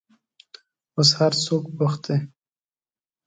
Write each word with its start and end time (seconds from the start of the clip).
اوس 0.95 1.09
هر 1.19 1.33
څوک 1.43 1.63
بوخت 1.77 2.01
دي. 2.07 2.17